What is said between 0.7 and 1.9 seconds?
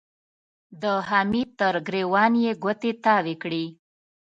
د حميد تر